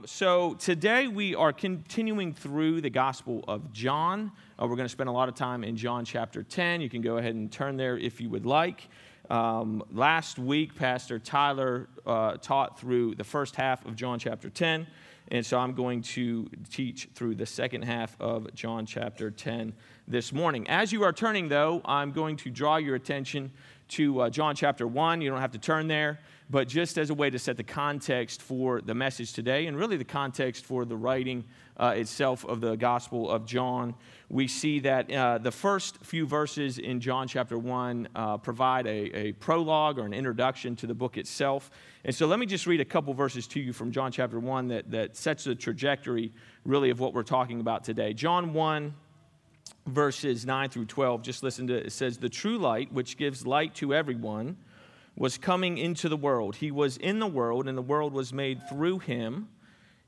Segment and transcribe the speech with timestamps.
[0.00, 4.32] Um, so today we are continuing through the Gospel of John.
[4.58, 6.80] Uh, we're going to spend a lot of time in John chapter 10.
[6.80, 8.88] You can go ahead and turn there if you would like.
[9.28, 14.86] Um, last week, Pastor Tyler uh, taught through the first half of John chapter 10,
[15.28, 19.72] and so I'm going to teach through the second half of John chapter 10
[20.08, 20.68] this morning.
[20.68, 23.52] As you are turning, though, I'm going to draw your attention
[23.88, 25.20] to uh, John chapter 1.
[25.20, 26.20] You don't have to turn there
[26.50, 29.96] but just as a way to set the context for the message today and really
[29.96, 31.44] the context for the writing
[31.76, 33.94] uh, itself of the Gospel of John,
[34.28, 39.16] we see that uh, the first few verses in John chapter 1 uh, provide a,
[39.16, 41.70] a, prologue or an introduction to the book itself.
[42.04, 44.68] And so let me just read a couple verses to you from John chapter 1
[44.68, 46.32] that, that sets the trajectory
[46.64, 48.12] really of what we're talking about today.
[48.12, 48.92] John 1
[49.86, 51.86] verses 9 through 12 just listen to it.
[51.86, 54.56] it says the true light which gives light to everyone
[55.20, 56.56] was coming into the world.
[56.56, 59.50] He was in the world, and the world was made through him,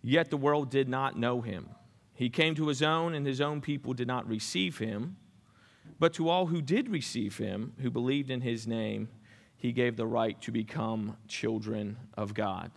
[0.00, 1.68] yet the world did not know him.
[2.14, 5.18] He came to his own, and his own people did not receive him.
[5.98, 9.10] But to all who did receive him, who believed in his name,
[9.54, 12.70] he gave the right to become children of God.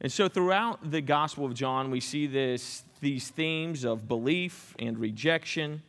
[0.00, 4.98] And so throughout the Gospel of John, we see this, these themes of belief and
[4.98, 5.80] rejection.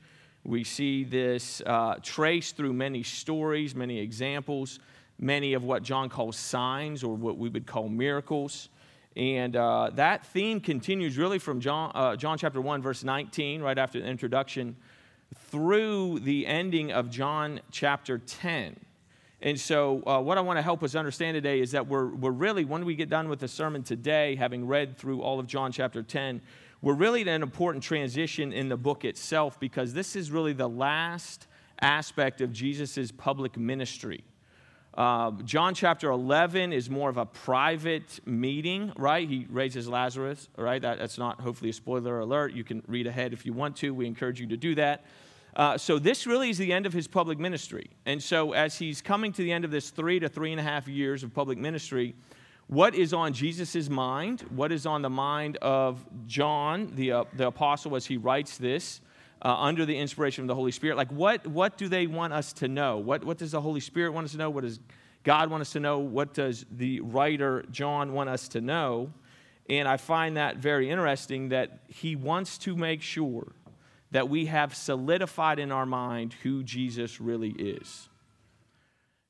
[0.43, 4.77] We see this uh, traced through many stories, many examples
[5.19, 8.69] many of what John calls signs or what we would call miracles.
[9.15, 13.77] And uh, that theme continues really from John, uh, John chapter 1, verse 19, right
[13.77, 14.75] after the introduction,
[15.35, 18.77] through the ending of John chapter 10.
[19.41, 22.31] And so, uh, what I want to help us understand today is that we're, we're
[22.31, 25.71] really, when we get done with the sermon today, having read through all of John
[25.71, 26.41] chapter 10,
[26.81, 30.67] we're really at an important transition in the book itself because this is really the
[30.67, 31.47] last
[31.81, 34.23] aspect of Jesus' public ministry.
[34.99, 39.25] Uh, John chapter 11 is more of a private meeting, right?
[39.25, 40.81] He raises Lazarus, right?
[40.81, 42.51] That, that's not hopefully a spoiler alert.
[42.51, 43.93] You can read ahead if you want to.
[43.93, 45.05] We encourage you to do that.
[45.55, 47.89] Uh, so this really is the end of his public ministry.
[48.05, 50.63] And so as he's coming to the end of this three to three and a
[50.63, 52.13] half years of public ministry,
[52.67, 54.41] what is on Jesus' mind?
[54.49, 58.99] What is on the mind of John, the, uh, the apostle, as he writes this?
[59.41, 60.97] uh, under the inspiration of the Holy Spirit.
[60.97, 62.97] Like, what, what do they want us to know?
[62.97, 64.49] What, what does the Holy Spirit want us to know?
[64.49, 64.79] What does
[65.23, 65.99] God want us to know?
[65.99, 69.11] What does the writer John want us to know?
[69.69, 73.53] And I find that very interesting that he wants to make sure
[74.11, 78.09] that we have solidified in our mind who Jesus really is.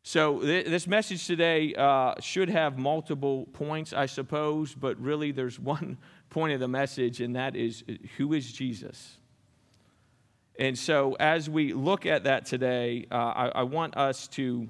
[0.03, 5.59] So, th- this message today uh, should have multiple points, I suppose, but really there's
[5.59, 5.97] one
[6.29, 7.83] point of the message, and that is
[8.17, 9.17] who is Jesus?
[10.57, 14.67] And so, as we look at that today, uh, I, I, want us to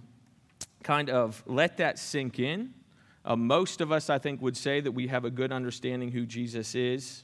[0.84, 2.74] kind of let that sink in.
[3.26, 6.26] Uh, most of us, I think, would say that we have a good understanding who
[6.26, 7.24] Jesus is.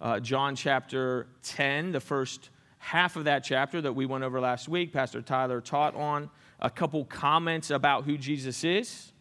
[0.00, 4.68] Uh, John chapter 10, the first half of that chapter that we went over last
[4.68, 6.30] week, Pastor Tyler taught on
[6.60, 9.12] a couple comments about who Jesus is.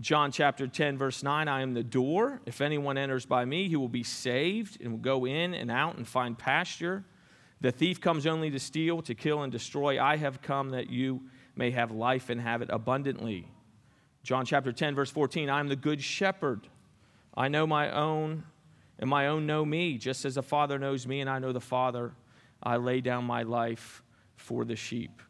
[0.00, 2.40] John chapter 10, verse 9 I am the door.
[2.44, 5.96] If anyone enters by me, he will be saved and will go in and out
[5.96, 7.04] and find pasture.
[7.60, 10.02] The thief comes only to steal, to kill, and destroy.
[10.02, 11.22] I have come that you
[11.56, 13.48] may have life and have it abundantly.
[14.22, 16.68] John chapter 10, verse 14 I am the good shepherd.
[17.36, 18.44] I know my own,
[18.98, 21.60] and my own know me, just as the Father knows me, and I know the
[21.60, 22.12] Father.
[22.62, 24.02] I lay down my life
[24.36, 25.22] for the sheep.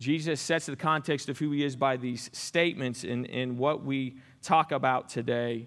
[0.00, 4.16] Jesus sets the context of who he is by these statements, and in what we
[4.42, 5.66] talk about today,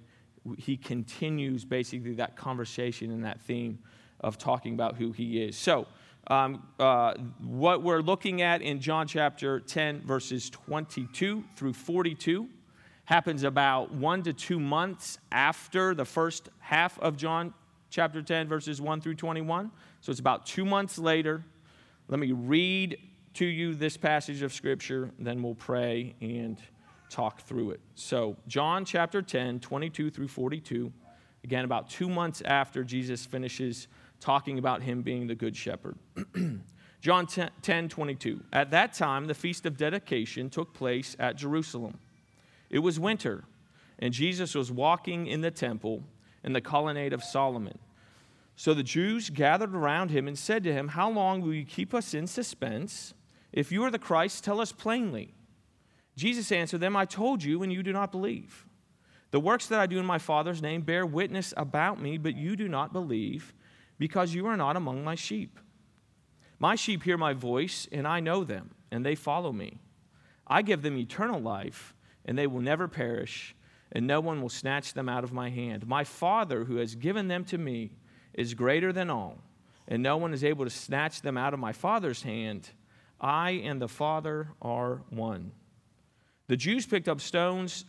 [0.58, 3.80] he continues basically that conversation and that theme
[4.20, 5.56] of talking about who he is.
[5.58, 5.88] So,
[6.30, 12.48] um, uh, what we're looking at in John chapter 10, verses 22 through 42,
[13.06, 17.54] happens about one to two months after the first half of John
[17.90, 19.72] chapter 10, verses 1 through 21.
[20.02, 21.44] So it's about two months later.
[22.10, 22.98] Let me read
[23.36, 26.58] to you this passage of Scripture, then we'll pray and
[27.10, 27.80] talk through it.
[27.96, 30.92] So, John chapter 10, 22 through 42,
[31.44, 33.88] again, about two months after Jesus finishes
[34.20, 35.98] talking about him being the good shepherd.
[37.02, 38.44] John 10, 22.
[38.52, 42.00] At that time, the feast of dedication took place at Jerusalem.
[42.70, 43.46] It was winter,
[44.00, 46.04] and Jesus was walking in the temple
[46.44, 47.78] in the colonnade of Solomon.
[48.56, 51.94] So the Jews gathered around him and said to him, How long will you keep
[51.94, 53.14] us in suspense?
[53.54, 55.36] If you are the Christ, tell us plainly.
[56.16, 58.66] Jesus answered them, I told you, and you do not believe.
[59.30, 62.56] The works that I do in my Father's name bear witness about me, but you
[62.56, 63.54] do not believe
[63.98, 65.60] because you are not among my sheep.
[66.60, 69.80] My sheep hear my voice, and I know them, and they follow me.
[70.48, 71.94] I give them eternal life,
[72.26, 73.56] and they will never perish,
[73.92, 75.88] and no one will snatch them out of my hand.
[75.88, 77.92] My Father, who has given them to me,
[78.34, 79.40] is greater than all,
[79.88, 82.70] and no one is able to snatch them out of my Father's hand.
[83.20, 85.52] I and the Father are one.
[86.48, 87.86] The Jews picked up stones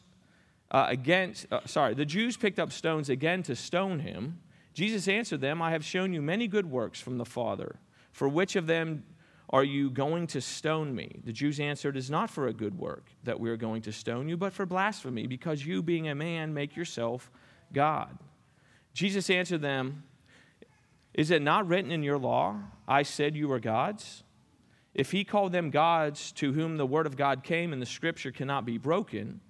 [0.70, 4.40] uh, against, uh, sorry, the Jews picked up stones again to stone him.
[4.78, 7.80] Jesus answered them, I have shown you many good works from the Father.
[8.12, 9.02] For which of them
[9.50, 11.18] are you going to stone me?
[11.24, 13.92] The Jews answered, It is not for a good work that we are going to
[13.92, 17.28] stone you, but for blasphemy, because you, being a man, make yourself
[17.72, 18.16] God.
[18.94, 20.04] Jesus answered them,
[21.12, 24.22] Is it not written in your law, I said you are gods?
[24.94, 28.30] If he called them gods to whom the word of God came and the scripture
[28.30, 29.40] cannot be broken,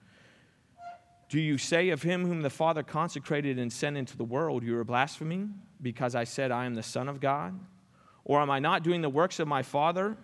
[1.28, 4.78] do you say of him whom the Father consecrated and sent into the world, You
[4.78, 7.58] are blaspheming, because I said, I am the Son of God?
[8.25, 10.16] Or am I not doing the works of my Father?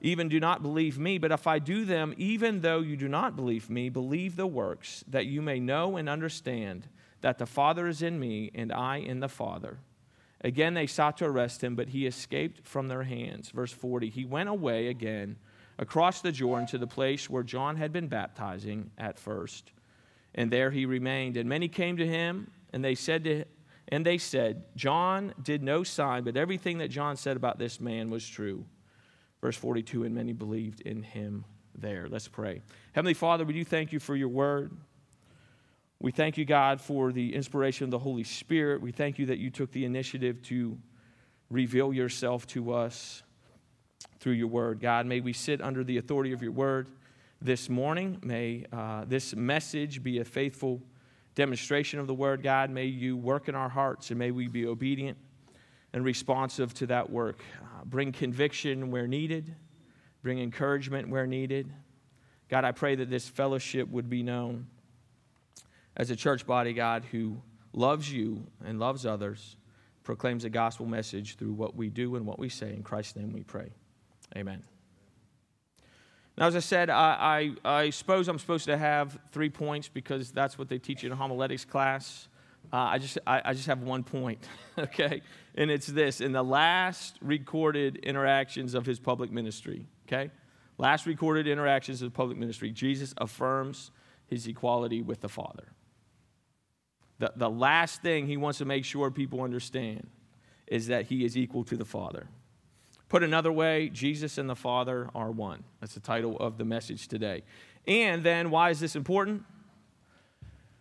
[0.00, 3.36] Even do not believe me, but if I do them, even though you do not
[3.36, 6.88] believe me, believe the works, that you may know and understand
[7.22, 9.78] that the Father is in me and I in the Father.
[10.42, 13.48] Again, they sought to arrest him, but he escaped from their hands.
[13.48, 15.36] Verse 40 He went away again
[15.78, 19.72] across the Jordan to the place where John had been baptizing at first.
[20.34, 21.36] And there he remained.
[21.36, 23.44] And many came to him, and they said to
[23.88, 28.10] and they said, John did no sign, but everything that John said about this man
[28.10, 28.64] was true.
[29.40, 31.44] Verse 42 And many believed in him
[31.76, 32.08] there.
[32.08, 32.62] Let's pray.
[32.92, 34.76] Heavenly Father, we do thank you for your word.
[36.00, 38.80] We thank you, God, for the inspiration of the Holy Spirit.
[38.80, 40.78] We thank you that you took the initiative to
[41.50, 43.22] reveal yourself to us
[44.18, 44.80] through your word.
[44.80, 46.88] God, may we sit under the authority of your word
[47.44, 48.18] this morning.
[48.22, 50.82] May uh, this message be a faithful
[51.34, 52.70] demonstration of the word, God.
[52.70, 55.18] May you work in our hearts and may we be obedient
[55.92, 57.44] and responsive to that work.
[57.62, 59.54] Uh, bring conviction where needed,
[60.22, 61.70] bring encouragement where needed.
[62.48, 64.66] God, I pray that this fellowship would be known
[65.96, 67.42] as a church body, God, who
[67.74, 69.56] loves you and loves others,
[70.02, 72.72] proclaims the gospel message through what we do and what we say.
[72.72, 73.70] In Christ's name we pray.
[74.34, 74.62] Amen.
[76.36, 80.32] Now, as I said, I, I, I, suppose I'm supposed to have three points because
[80.32, 82.28] that's what they teach you in a homiletics class.
[82.72, 84.44] Uh, I, just, I, I, just have one point,
[84.78, 85.22] okay?
[85.54, 90.32] And it's this in the last recorded interactions of his public ministry, okay?
[90.76, 93.92] Last recorded interactions of public ministry, Jesus affirms
[94.26, 95.68] his equality with the Father.
[97.20, 100.08] The, the last thing he wants to make sure people understand
[100.66, 102.26] is that he is equal to the Father.
[103.08, 105.64] Put another way, Jesus and the Father are one.
[105.80, 107.42] That's the title of the message today.
[107.86, 109.44] And then, why is this important?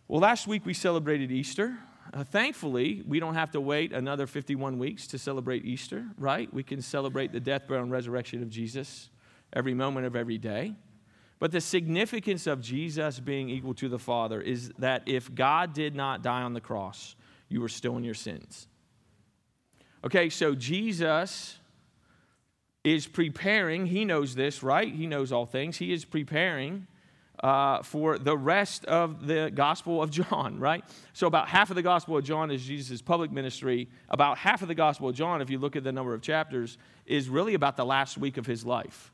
[0.08, 1.78] Well, last week we celebrated Easter.
[2.14, 6.54] Uh, thankfully, we don't have to wait another 51 weeks to celebrate Easter, right?
[6.54, 9.10] We can celebrate the death, burial, and resurrection of Jesus
[9.52, 10.76] every moment of every day.
[11.40, 15.96] But the significance of Jesus being equal to the Father is that if God did
[15.96, 17.16] not die on the cross,
[17.50, 18.68] you were still in your sins.
[20.06, 21.58] Okay, so Jesus
[22.84, 24.94] is preparing, he knows this, right?
[24.94, 25.78] He knows all things.
[25.78, 26.88] He is preparing
[27.42, 30.84] uh, for the rest of the Gospel of John, right?
[31.14, 33.90] So, about half of the Gospel of John is Jesus' public ministry.
[34.10, 36.78] About half of the Gospel of John, if you look at the number of chapters,
[37.06, 39.12] is really about the last week of his life.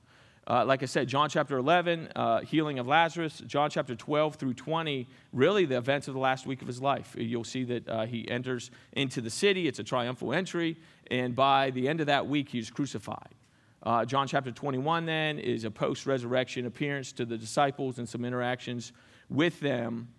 [0.47, 3.39] Uh, like I said, John chapter 11, uh, healing of Lazarus.
[3.45, 7.15] John chapter 12 through 20, really the events of the last week of his life.
[7.15, 9.67] You'll see that uh, he enters into the city.
[9.67, 10.77] It's a triumphal entry.
[11.11, 13.35] And by the end of that week, he's crucified.
[13.81, 18.25] Uh, John chapter 21, then, is a post resurrection appearance to the disciples and some
[18.25, 18.91] interactions
[19.29, 20.09] with them.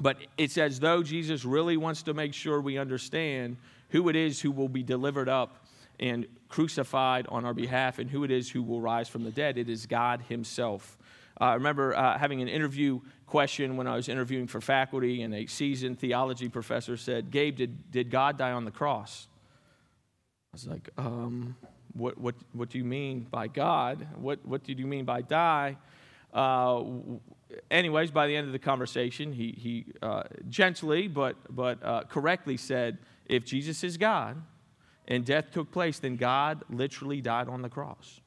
[0.00, 3.56] But it's as though Jesus really wants to make sure we understand
[3.90, 5.66] who it is who will be delivered up
[6.00, 9.58] and crucified on our behalf and who it is who will rise from the dead.
[9.58, 10.96] It is God Himself.
[11.40, 15.34] Uh, I remember uh, having an interview question when I was interviewing for faculty, and
[15.34, 19.28] a seasoned theology professor said, Gabe, did, did God die on the cross?
[20.52, 21.56] I was like, um,
[21.94, 24.06] what, what, what do you mean by God?
[24.16, 25.76] What, what do you mean by die?
[26.32, 26.82] Uh,
[27.70, 32.56] anyways, by the end of the conversation, he, he uh, gently but, but uh, correctly
[32.56, 34.40] said, if Jesus is God
[35.06, 38.20] and death took place, then God literally died on the cross.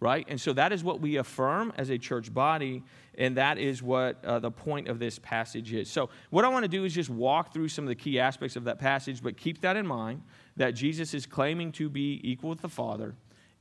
[0.00, 0.26] Right?
[0.28, 2.82] And so that is what we affirm as a church body,
[3.16, 5.88] and that is what uh, the point of this passage is.
[5.88, 8.56] So, what I want to do is just walk through some of the key aspects
[8.56, 10.20] of that passage, but keep that in mind
[10.56, 13.14] that Jesus is claiming to be equal with the Father,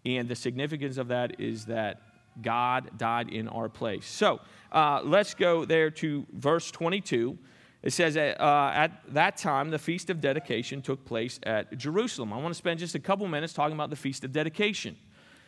[0.05, 2.01] and the significance of that is that
[2.41, 4.05] God died in our place.
[4.05, 7.37] So uh, let's go there to verse 22.
[7.83, 12.33] It says, uh, At that time, the Feast of Dedication took place at Jerusalem.
[12.33, 14.95] I want to spend just a couple minutes talking about the Feast of Dedication.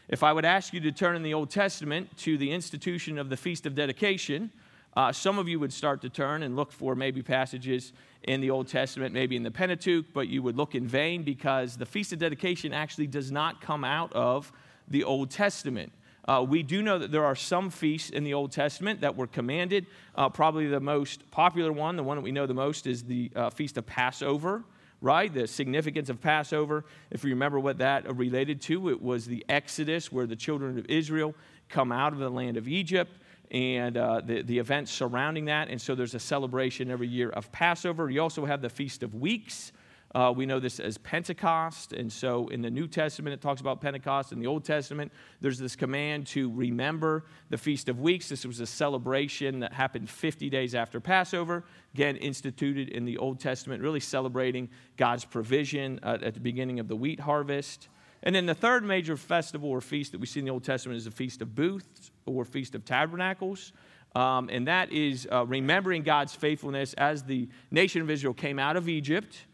[0.08, 3.30] If I would ask you to turn in the Old Testament to the institution of
[3.30, 4.52] the Feast of Dedication,
[4.96, 7.92] uh, some of you would start to turn and look for maybe passages
[8.24, 11.76] in the Old Testament, maybe in the Pentateuch, but you would look in vain because
[11.76, 14.52] the Feast of Dedication actually does not come out of
[14.88, 15.92] the Old Testament.
[16.28, 19.28] Uh, we do know that there are some feasts in the Old Testament that were
[19.28, 19.86] commanded.
[20.16, 23.30] Uh, probably the most popular one, the one that we know the most, is the
[23.36, 24.64] uh, Feast of Passover,
[25.02, 25.32] right?
[25.32, 26.86] The significance of Passover.
[27.12, 30.86] If you remember what that related to, it was the Exodus where the children of
[30.88, 31.36] Israel
[31.70, 33.12] come out of the land of Egypt
[33.56, 35.70] and uh, the, the events surrounding that.
[35.70, 38.10] And so there's a celebration every year of Passover.
[38.10, 39.72] You also have the Feast of Weeks
[40.16, 41.92] uh, we know this as Pentecost.
[41.92, 44.32] And so in the New Testament, it talks about Pentecost.
[44.32, 48.30] In the Old Testament, there's this command to remember the Feast of Weeks.
[48.30, 53.42] This was a celebration that happened 50 days after Passover, again, instituted in the Old
[53.42, 57.90] Testament, really celebrating God's provision uh, at the beginning of the wheat harvest.
[58.26, 60.98] And then the third major festival or feast that we see in the Old Testament
[60.98, 63.72] is the Feast of Booths or Feast of Tabernacles.
[64.16, 68.78] Um, and that is uh, remembering God's faithfulness as the nation of Israel came out
[68.78, 69.46] of Egypt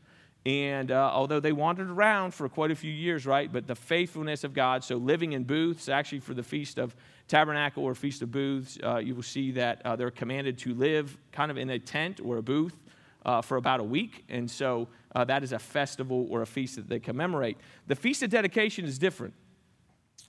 [0.46, 3.52] and uh, although they wandered around for quite a few years, right?
[3.52, 6.96] But the faithfulness of God, so living in booths, actually for the Feast of
[7.28, 11.16] Tabernacle or Feast of Booths, uh, you will see that uh, they're commanded to live
[11.32, 12.76] kind of in a tent or a booth
[13.26, 14.24] uh, for about a week.
[14.30, 17.58] And so uh, that is a festival or a feast that they commemorate.
[17.88, 19.34] The Feast of Dedication is different.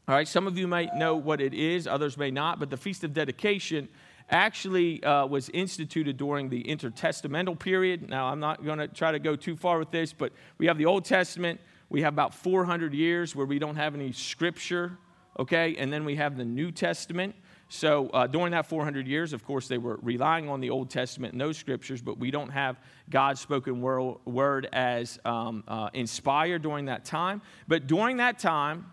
[0.08, 2.76] All right, some of you might know what it is, others may not, but the
[2.76, 3.88] Feast of Dedication
[4.30, 8.08] actually uh, was instituted during the intertestamental period.
[8.08, 10.78] Now, I'm not going to try to go too far with this, but we have
[10.78, 11.60] the Old Testament.
[11.88, 14.98] We have about 400 years where we don't have any scripture,
[15.38, 15.76] okay?
[15.76, 17.34] And then we have the New Testament.
[17.74, 21.32] So uh, during that 400 years, of course, they were relying on the Old Testament
[21.32, 26.84] and those scriptures, but we don't have God's spoken word as um, uh, inspired during
[26.84, 27.40] that time.
[27.66, 28.92] But during that time,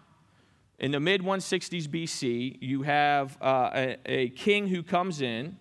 [0.79, 5.57] in the mid 160s BC, you have uh, a, a, king who comes in,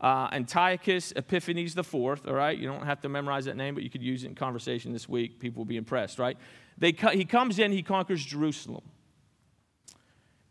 [0.00, 2.56] uh, Antiochus Epiphanes IV, all right?
[2.56, 5.06] You don't have to memorize that name, but you could use it in conversation this
[5.06, 5.38] week.
[5.38, 6.38] People will be impressed, right?
[6.78, 8.82] They, he comes in, he conquers Jerusalem.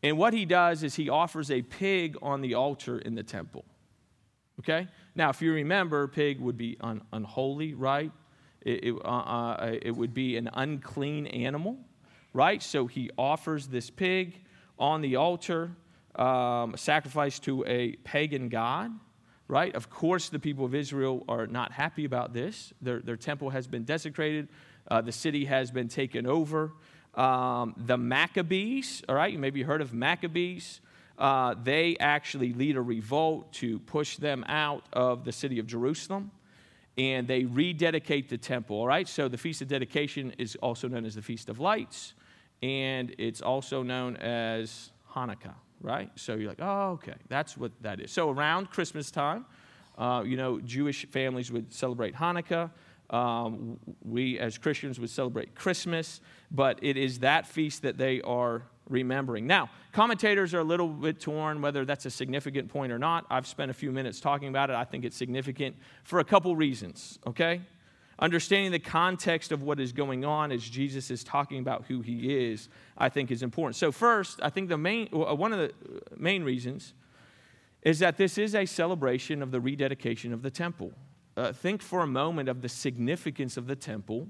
[0.03, 3.65] And what he does is he offers a pig on the altar in the temple.
[4.59, 4.87] Okay?
[5.15, 8.11] Now, if you remember, pig would be un- unholy, right?
[8.61, 11.77] It, it, uh, uh, it would be an unclean animal
[12.33, 12.61] right?
[12.61, 14.39] So he offers this pig
[14.79, 15.71] on the altar,
[16.15, 18.91] um, sacrifice to a pagan god,
[19.47, 19.73] right?
[19.75, 22.73] Of course, the people of Israel are not happy about this.
[22.81, 24.47] Their, their temple has been desecrated,
[24.89, 26.73] uh, the city has been taken over.
[27.15, 30.81] Um, the Maccabees, all right, you maybe heard of Maccabees.
[31.17, 36.31] Uh, they actually lead a revolt to push them out of the city of Jerusalem
[36.97, 38.77] and they rededicate the temple.
[38.77, 42.13] All right, so the Feast of Dedication is also known as the Feast of Lights
[42.63, 46.11] and it's also known as Hanukkah, right?
[46.15, 48.11] So you're like, oh, okay, that's what that is.
[48.11, 49.45] So around Christmas time,
[49.97, 52.71] uh, you know, Jewish families would celebrate Hanukkah.
[53.11, 58.63] Um, we as Christians would celebrate Christmas, but it is that feast that they are
[58.89, 59.47] remembering.
[59.47, 63.25] Now, commentators are a little bit torn whether that's a significant point or not.
[63.29, 64.75] I've spent a few minutes talking about it.
[64.75, 67.61] I think it's significant for a couple reasons, okay?
[68.19, 72.51] Understanding the context of what is going on as Jesus is talking about who he
[72.51, 73.75] is, I think is important.
[73.75, 75.73] So, first, I think the main, one of the
[76.15, 76.93] main reasons
[77.81, 80.91] is that this is a celebration of the rededication of the temple.
[81.41, 84.27] Uh, think for a moment of the significance of the temple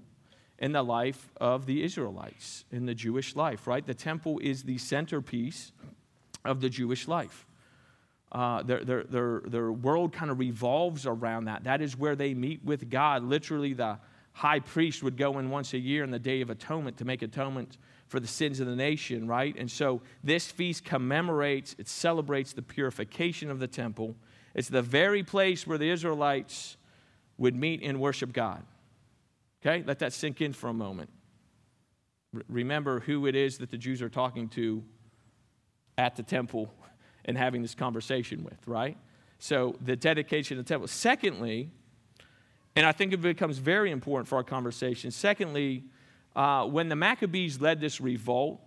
[0.59, 3.85] in the life of the Israelites, in the Jewish life, right?
[3.85, 5.73] The temple is the centerpiece
[6.45, 7.45] of the Jewish life.
[8.31, 11.65] Uh, their, their, their, their world kind of revolves around that.
[11.65, 13.23] That is where they meet with God.
[13.23, 13.99] Literally, the
[14.31, 17.21] high priest would go in once a year on the Day of Atonement to make
[17.23, 17.77] atonement
[18.07, 19.53] for the sins of the nation, right?
[19.57, 24.15] And so this feast commemorates, it celebrates the purification of the temple.
[24.55, 26.77] It's the very place where the Israelites
[27.41, 28.63] would meet and worship God.
[29.61, 29.83] Okay?
[29.85, 31.09] Let that sink in for a moment.
[32.35, 34.83] R- remember who it is that the Jews are talking to
[35.97, 36.71] at the temple
[37.25, 38.95] and having this conversation with, right?
[39.39, 40.87] So the dedication of the temple.
[40.87, 41.71] Secondly,
[42.75, 45.09] and I think it becomes very important for our conversation.
[45.09, 45.85] Secondly,
[46.35, 48.61] uh, when the Maccabees led this revolt,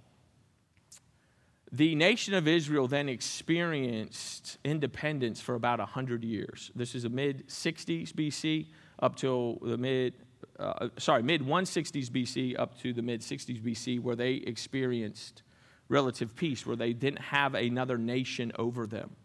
[1.76, 6.70] the nation of Israel then experienced independence for about 100 years.
[6.76, 8.66] This is the mid 60s BC
[9.00, 10.14] up till the mid,
[10.60, 15.42] uh, sorry, mid 160s BC up to the mid 60s BC, where they experienced
[15.88, 19.16] relative peace where they didn't have another nation over them.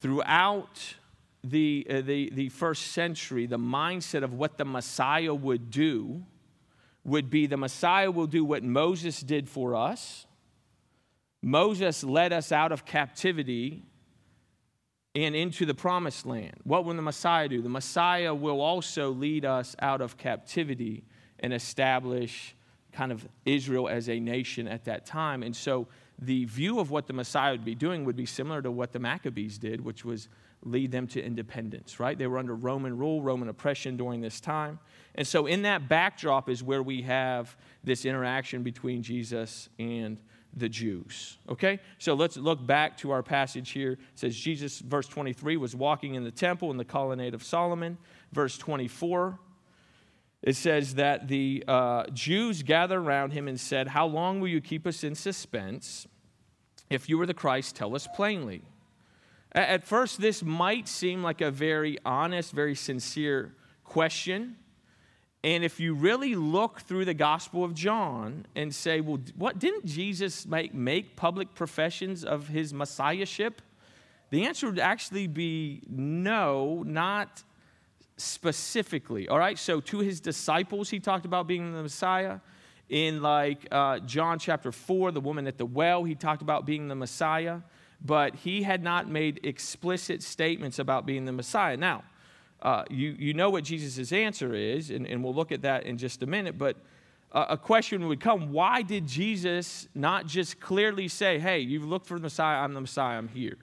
[0.00, 0.96] Throughout
[1.44, 6.24] the, uh, the, the first century, the mindset of what the Messiah would do
[7.04, 10.26] would be the Messiah will do what Moses did for us.
[11.42, 13.84] Moses led us out of captivity
[15.14, 16.54] and into the promised land.
[16.64, 17.60] What will the Messiah do?
[17.60, 21.04] The Messiah will also lead us out of captivity
[21.40, 22.54] and establish
[22.92, 25.42] kind of Israel as a nation at that time.
[25.42, 28.70] And so the view of what the Messiah would be doing would be similar to
[28.70, 30.28] what the Maccabees did, which was
[30.64, 32.16] lead them to independence, right?
[32.16, 34.78] They were under Roman rule, Roman oppression during this time.
[35.14, 40.18] And so, in that backdrop, is where we have this interaction between Jesus and
[40.56, 41.38] the Jews.
[41.48, 41.80] Okay?
[41.98, 43.92] So let's look back to our passage here.
[43.92, 47.98] It says Jesus, verse 23, was walking in the temple in the colonnade of Solomon.
[48.32, 49.38] Verse 24,
[50.42, 54.60] it says that the uh, Jews gathered around him and said, How long will you
[54.60, 56.06] keep us in suspense?
[56.90, 58.62] If you are the Christ, tell us plainly.
[59.52, 63.54] At first, this might seem like a very honest, very sincere
[63.84, 64.56] question.
[65.44, 69.86] And if you really look through the Gospel of John and say, well, what didn't
[69.86, 73.60] Jesus make, make public professions of his messiahship?
[74.30, 77.42] The answer would actually be no, not
[78.16, 79.28] specifically.
[79.28, 82.38] All right, so to his disciples, he talked about being the Messiah.
[82.88, 86.88] In like uh, John chapter 4, the woman at the well, he talked about being
[86.88, 87.60] the Messiah,
[88.04, 91.76] but he had not made explicit statements about being the Messiah.
[91.76, 92.04] Now,
[92.62, 95.98] uh, you, you know what Jesus' answer is, and, and we'll look at that in
[95.98, 96.76] just a minute, but
[97.32, 102.06] uh, a question would come why did Jesus not just clearly say, hey, you've looked
[102.06, 103.58] for the Messiah, I'm the Messiah, I'm here?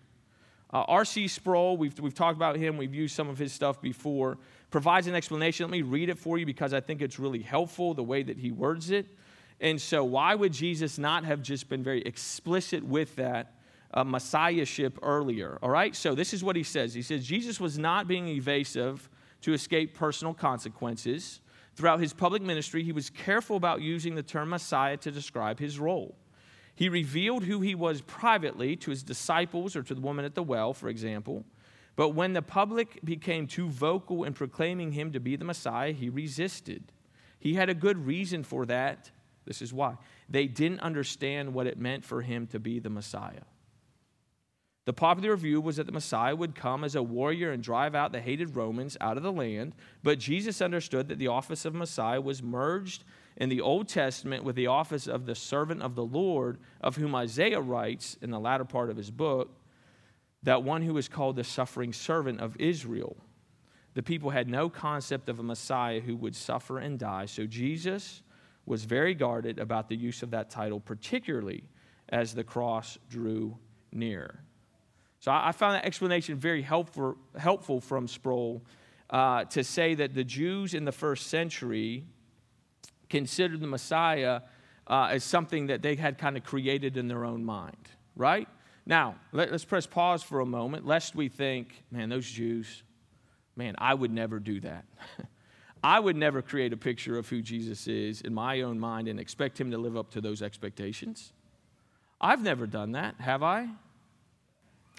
[0.71, 1.27] Uh, R.C.
[1.29, 4.37] Sproul, we've, we've talked about him, we've used some of his stuff before,
[4.69, 5.65] provides an explanation.
[5.65, 8.37] Let me read it for you because I think it's really helpful the way that
[8.37, 9.07] he words it.
[9.61, 13.53] And so, why would Jesus not have just been very explicit with that
[13.93, 15.57] uh, messiahship earlier.
[15.61, 15.95] All right?
[15.95, 16.93] So this is what he says.
[16.93, 19.09] He says Jesus was not being evasive
[19.41, 21.41] to escape personal consequences.
[21.75, 25.79] Throughout his public ministry, he was careful about using the term Messiah to describe his
[25.79, 26.17] role.
[26.75, 30.43] He revealed who he was privately to his disciples or to the woman at the
[30.43, 31.45] well, for example.
[31.95, 36.09] But when the public became too vocal in proclaiming him to be the Messiah, he
[36.09, 36.93] resisted.
[37.39, 39.11] He had a good reason for that.
[39.45, 39.97] This is why.
[40.29, 43.43] They didn't understand what it meant for him to be the Messiah.
[44.85, 48.11] The popular view was that the Messiah would come as a warrior and drive out
[48.11, 52.21] the hated Romans out of the land, but Jesus understood that the office of Messiah
[52.21, 53.03] was merged
[53.37, 57.13] in the Old Testament with the office of the servant of the Lord, of whom
[57.13, 59.49] Isaiah writes in the latter part of his book,
[60.43, 63.17] that one who is called the suffering servant of Israel.
[63.93, 68.23] The people had no concept of a Messiah who would suffer and die, so Jesus
[68.65, 71.63] was very guarded about the use of that title, particularly
[72.09, 73.57] as the cross drew
[73.91, 74.43] near.
[75.19, 78.61] So I, found that explanation very helpful, helpful from Sproul
[79.09, 82.05] uh, to say that the Jews in the first century
[83.09, 84.41] considered the Messiah
[84.87, 88.47] uh, as something that they had kind of created in their own mind, right?
[88.85, 92.83] Now, let, us press pause for a moment, lest we think, man, those Jews,
[93.55, 94.85] man, I would never do that.
[95.83, 99.19] I would never create a picture of who Jesus is in my own mind and
[99.19, 101.33] expect him to live up to those expectations.
[102.19, 103.69] I've never done that, have I?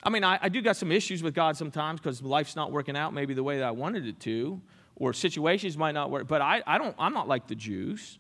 [0.02, 2.96] I mean, I, I do got some issues with God sometimes because life's not working
[2.96, 4.60] out maybe the way that I wanted it to,
[4.96, 6.26] or situations might not work.
[6.26, 8.18] But I, I don't, I'm not like the Jews,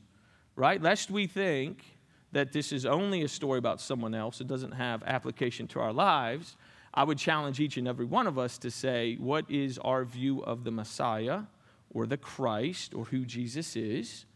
[0.56, 0.80] right?
[0.80, 1.84] Lest we think
[2.32, 5.92] that this is only a story about someone else, it doesn't have application to our
[5.92, 6.56] lives.
[6.92, 10.40] I would challenge each and every one of us to say, what is our view
[10.40, 11.42] of the Messiah
[11.90, 14.26] or the Christ or who Jesus is?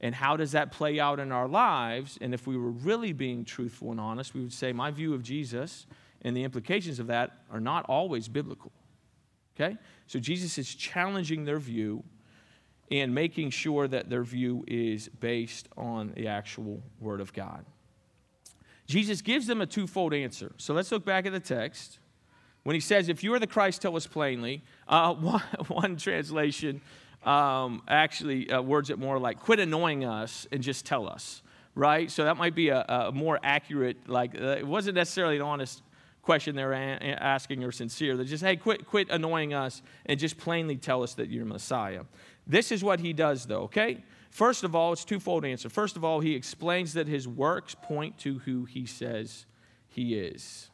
[0.00, 2.18] And how does that play out in our lives?
[2.20, 5.22] And if we were really being truthful and honest, we would say, my view of
[5.22, 5.86] Jesus
[6.24, 8.72] and the implications of that are not always biblical.
[9.54, 9.76] Okay?
[10.06, 12.02] So Jesus is challenging their view
[12.90, 17.64] and making sure that their view is based on the actual Word of God.
[18.86, 20.52] Jesus gives them a twofold answer.
[20.58, 21.98] So let's look back at the text.
[22.64, 26.80] When he says, If you are the Christ, tell us plainly, uh, one, one, translation
[27.22, 31.42] um, actually uh, words it more like, Quit annoying us and just tell us,
[31.74, 32.10] right?
[32.10, 35.82] So that might be a, a more accurate, like, uh, it wasn't necessarily an honest
[36.24, 38.16] question they're asking are sincere.
[38.16, 42.04] They're just, hey, quit, quit annoying us and just plainly tell us that you're Messiah.
[42.46, 44.02] This is what he does, though, okay?
[44.30, 45.68] First of all, it's twofold answer.
[45.68, 49.46] First of all, he explains that his works point to who he says
[49.86, 50.70] he is.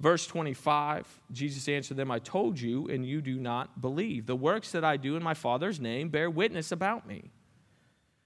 [0.00, 4.26] Verse 25, Jesus answered them, I told you, and you do not believe.
[4.26, 7.30] The works that I do in my Father's name bear witness about me.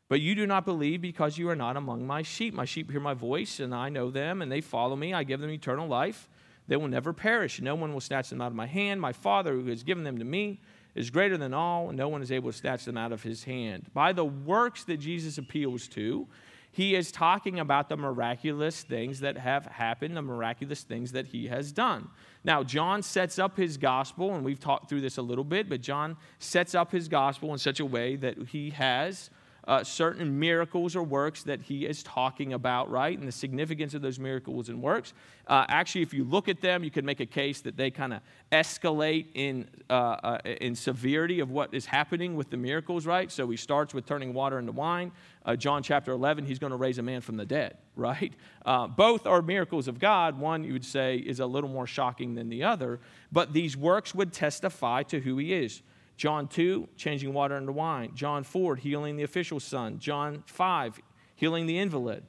[0.08, 2.54] But you do not believe because you are not among my sheep.
[2.54, 5.12] My sheep hear my voice, and I know them, and they follow me.
[5.12, 6.28] I give them eternal life
[6.68, 7.60] they will never perish.
[7.60, 9.00] No one will snatch them out of my hand.
[9.00, 10.60] My Father, who has given them to me,
[10.94, 13.44] is greater than all, and no one is able to snatch them out of his
[13.44, 13.86] hand.
[13.94, 16.26] By the works that Jesus appeals to,
[16.70, 21.46] he is talking about the miraculous things that have happened, the miraculous things that he
[21.48, 22.08] has done.
[22.44, 25.80] Now, John sets up his gospel, and we've talked through this a little bit, but
[25.80, 29.30] John sets up his gospel in such a way that he has
[29.68, 33.16] uh, certain miracles or works that he is talking about, right?
[33.16, 35.12] And the significance of those miracles and works.
[35.46, 38.14] Uh, actually, if you look at them, you can make a case that they kind
[38.14, 43.30] of escalate in, uh, uh, in severity of what is happening with the miracles, right?
[43.30, 45.12] So he starts with turning water into wine.
[45.44, 48.32] Uh, John chapter 11, he's going to raise a man from the dead, right?
[48.64, 50.38] Uh, both are miracles of God.
[50.38, 53.00] One, you would say, is a little more shocking than the other,
[53.30, 55.82] but these works would testify to who he is.
[56.18, 58.10] John 2, changing water into wine.
[58.12, 60.00] John 4, healing the official's son.
[60.00, 61.00] John 5,
[61.36, 62.24] healing the invalid.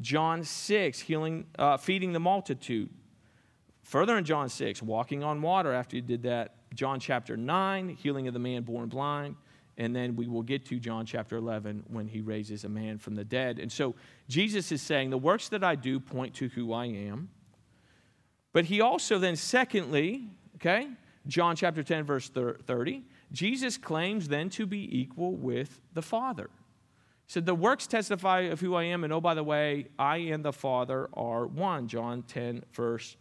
[0.00, 2.90] John 6, healing, uh, feeding the multitude.
[3.84, 6.56] Further in John 6, walking on water after he did that.
[6.74, 9.36] John chapter 9, healing of the man born blind.
[9.78, 13.14] And then we will get to John chapter 11 when he raises a man from
[13.14, 13.60] the dead.
[13.60, 13.94] And so
[14.28, 17.30] Jesus is saying, The works that I do point to who I am.
[18.52, 20.88] But he also then, secondly, okay,
[21.26, 26.50] John chapter 10, verse 30, Jesus claims then to be equal with the Father.
[27.26, 30.18] He said, The works testify of who I am, and oh, by the way, I
[30.18, 31.88] and the Father are one.
[31.88, 33.16] John 10, verse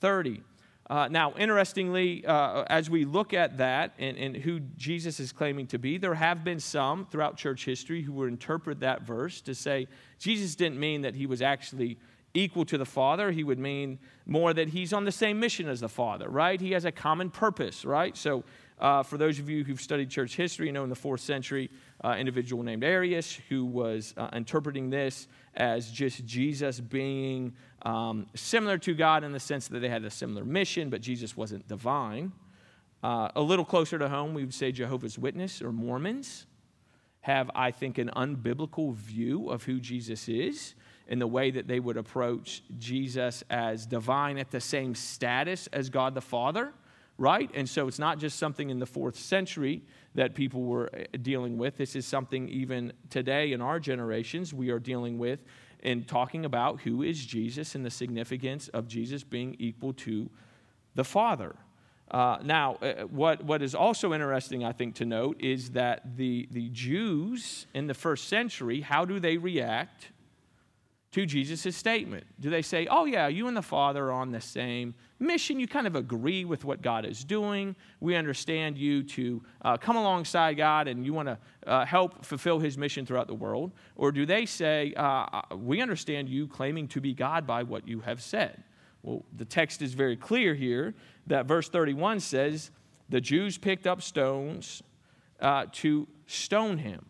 [0.00, 0.42] 30.
[0.90, 5.66] Uh, now, interestingly, uh, as we look at that and, and who Jesus is claiming
[5.68, 9.54] to be, there have been some throughout church history who would interpret that verse to
[9.54, 9.86] say
[10.18, 11.98] Jesus didn't mean that he was actually
[12.34, 13.30] equal to the Father.
[13.30, 16.60] He would mean more that he's on the same mission as the Father, right?
[16.60, 18.16] He has a common purpose, right?
[18.16, 18.44] So
[18.78, 21.70] uh, for those of you who've studied church history, you know in the fourth century,
[22.04, 28.78] uh, individual named Arius who was uh, interpreting this as just Jesus being um, similar
[28.78, 32.32] to God in the sense that they had a similar mission, but Jesus wasn't divine.
[33.02, 36.46] Uh, a little closer to home, we would say Jehovah's Witness or Mormons
[37.22, 40.74] have, I think, an unbiblical view of who Jesus is
[41.08, 45.88] in the way that they would approach Jesus as divine at the same status as
[45.88, 46.72] God the Father
[47.22, 47.52] right?
[47.54, 49.84] And so it's not just something in the fourth century
[50.16, 51.76] that people were uh, dealing with.
[51.76, 55.38] This is something even today in our generations we are dealing with
[55.84, 60.30] in talking about who is Jesus and the significance of Jesus being equal to
[60.96, 61.54] the Father.
[62.10, 66.48] Uh, now, uh, what, what is also interesting, I think, to note is that the,
[66.50, 70.10] the Jews in the first century, how do they react
[71.12, 72.24] to Jesus' statement?
[72.40, 75.60] Do they say, oh, yeah, you and the Father are on the same mission?
[75.60, 77.76] You kind of agree with what God is doing.
[78.00, 82.58] We understand you to uh, come alongside God and you want to uh, help fulfill
[82.58, 83.72] his mission throughout the world?
[83.94, 87.86] Or do they say, uh, uh, we understand you claiming to be God by what
[87.86, 88.64] you have said?
[89.02, 90.94] Well, the text is very clear here
[91.26, 92.70] that verse 31 says,
[93.10, 94.82] the Jews picked up stones
[95.40, 97.04] uh, to stone him.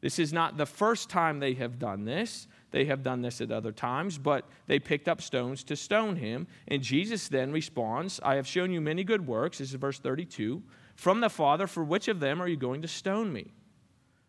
[0.00, 2.46] This is not the first time they have done this.
[2.74, 6.48] They have done this at other times, but they picked up stones to stone him.
[6.66, 9.58] And Jesus then responds, I have shown you many good works.
[9.58, 10.60] This is verse 32.
[10.96, 13.52] From the Father, for which of them are you going to stone me?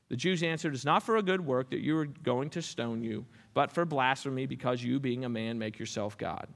[0.09, 3.03] The Jews answered, It's not for a good work that you are going to stone
[3.03, 6.47] you, but for blasphemy, because you, being a man, make yourself God.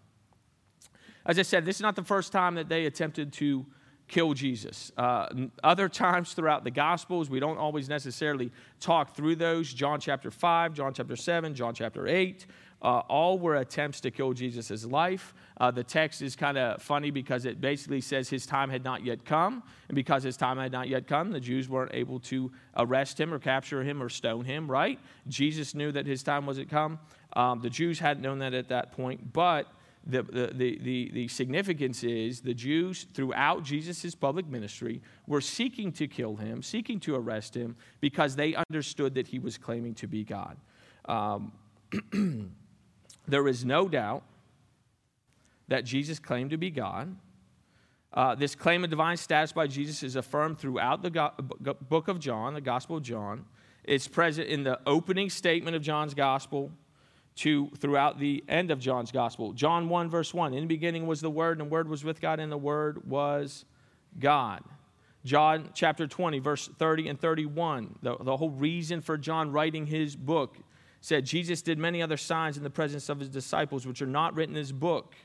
[1.25, 3.65] As I said, this is not the first time that they attempted to
[4.09, 4.91] kill Jesus.
[4.97, 5.27] Uh,
[5.63, 9.71] other times throughout the Gospels, we don't always necessarily talk through those.
[9.71, 12.45] John chapter 5, John chapter 7, John chapter 8.
[12.81, 15.33] Uh, all were attempts to kill Jesus' life.
[15.57, 19.03] Uh, the text is kind of funny because it basically says his time had not
[19.03, 19.61] yet come.
[19.89, 23.33] And because his time had not yet come, the Jews weren't able to arrest him
[23.33, 24.97] or capture him or stone him, right?
[25.27, 26.99] Jesus knew that his time wasn't come.
[27.33, 29.67] Um, the Jews hadn't known that at that point, but
[30.05, 36.07] the, the, the, the, significance is the Jews, throughout Jesus' public ministry, were seeking to
[36.07, 40.23] kill him, seeking to arrest him, because they understood that he was claiming to be
[40.23, 40.57] God.
[41.05, 41.51] Um,
[43.27, 44.23] there is no doubt
[45.67, 47.15] that Jesus claimed to be God.
[48.11, 51.33] Uh, this claim of divine status by Jesus is affirmed throughout the go-
[51.87, 53.45] book of John, the Gospel of John.
[53.83, 56.71] It's present in the opening statement of John's Gospel
[57.39, 59.53] to throughout the end of John's gospel.
[59.53, 62.19] John 1, verse 1 In the beginning was the Word, and the Word was with
[62.21, 63.65] God, and the Word was
[64.19, 64.63] God.
[65.25, 70.15] John chapter 20, verse 30 and 31, the, the whole reason for John writing his
[70.15, 70.57] book
[71.01, 74.35] said, Jesus did many other signs in the presence of his disciples, which are not
[74.35, 75.15] written in his book.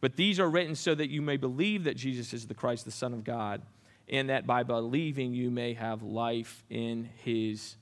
[0.00, 2.90] But these are written so that you may believe that Jesus is the Christ, the
[2.90, 3.62] Son of God,
[4.08, 7.76] and that by believing you may have life in his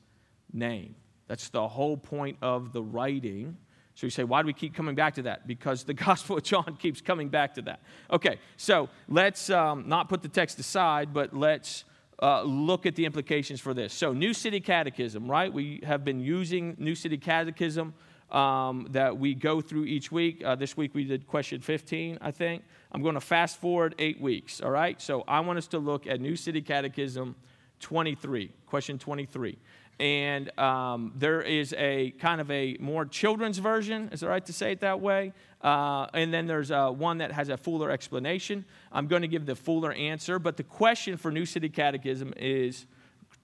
[0.52, 0.94] name.
[1.28, 3.56] That's the whole point of the writing
[4.00, 5.46] so you say, why do we keep coming back to that?
[5.46, 7.80] Because the Gospel of John keeps coming back to that.
[8.10, 11.84] Okay, so let's um, not put the text aside, but let's
[12.22, 13.92] uh, look at the implications for this.
[13.92, 15.52] So, New City Catechism, right?
[15.52, 17.92] We have been using New City Catechism
[18.30, 20.42] um, that we go through each week.
[20.42, 22.62] Uh, this week we did question 15, I think.
[22.92, 24.98] I'm going to fast forward eight weeks, all right?
[24.98, 27.36] So, I want us to look at New City Catechism
[27.80, 29.58] 23, question 23
[30.00, 34.52] and um, there is a kind of a more children's version is it right to
[34.52, 35.32] say it that way?
[35.60, 38.64] Uh, and then there's uh, one that has a fuller explanation.
[38.90, 42.86] I'm going to give the fuller answer but the question for new city catechism is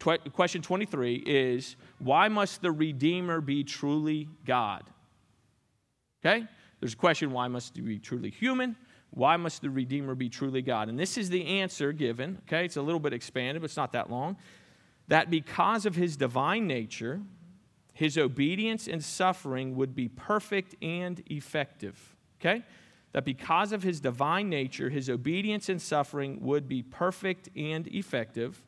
[0.00, 4.84] tw- question 23 is why must the redeemer be truly god?
[6.24, 6.46] Okay?
[6.80, 8.76] There's a question why must he be truly human?
[9.10, 10.88] Why must the redeemer be truly god?
[10.88, 12.64] And this is the answer given okay?
[12.64, 14.38] It's a little bit expanded but it's not that long
[15.08, 17.20] that because of his divine nature,
[17.92, 22.14] his obedience and suffering would be perfect and effective.
[22.40, 22.62] Okay?
[23.12, 28.62] That because of his divine nature, his obedience and suffering would be perfect and effective.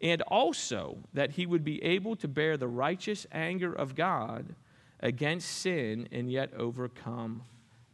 [0.00, 4.54] And also that he would be able to bear the righteous anger of God
[5.00, 7.42] against sin and yet overcome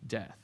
[0.07, 0.39] death.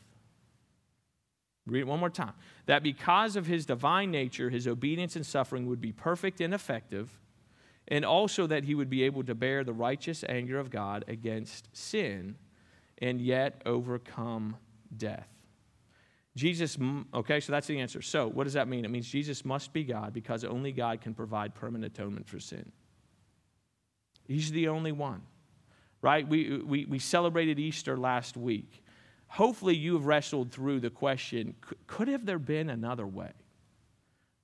[1.67, 2.33] Read it one more time.
[2.67, 7.21] That because of his divine nature, his obedience and suffering would be perfect and effective,
[7.89, 11.69] and also that he would be able to bear the righteous anger of God against
[11.73, 12.37] sin
[12.99, 14.57] and yet overcome
[14.97, 15.29] death.
[16.35, 16.79] Jesus,
[17.13, 18.01] okay, so that's the answer.
[18.01, 18.85] So, what does that mean?
[18.85, 22.73] It means Jesus must be God because only God can provide permanent atonement for sin.
[24.27, 25.23] He's the only one,
[26.01, 26.27] right?
[26.27, 28.82] We, we, we celebrated Easter last week
[29.33, 31.55] hopefully you have wrestled through the question
[31.87, 33.33] could have there been another way?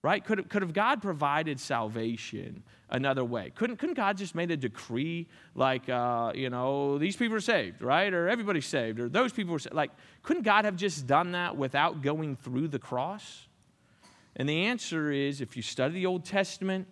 [0.00, 0.24] Right?
[0.24, 3.50] Could, could have God provided salvation another way?
[3.54, 7.82] Couldn't, couldn't God just made a decree like, uh, you know, these people are saved,
[7.82, 8.14] right?
[8.14, 9.74] Or everybody's saved, or those people are saved.
[9.74, 9.90] Like,
[10.22, 13.48] couldn't God have just done that without going through the cross?
[14.36, 16.86] And the answer is if you study the Old Testament,